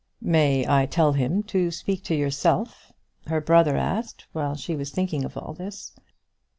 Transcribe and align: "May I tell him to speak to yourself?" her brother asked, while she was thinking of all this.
"May 0.23 0.65
I 0.67 0.87
tell 0.87 1.11
him 1.11 1.43
to 1.43 1.69
speak 1.69 2.03
to 2.05 2.15
yourself?" 2.15 2.91
her 3.27 3.39
brother 3.39 3.77
asked, 3.77 4.25
while 4.31 4.55
she 4.55 4.75
was 4.75 4.89
thinking 4.89 5.23
of 5.23 5.37
all 5.37 5.53
this. 5.53 5.91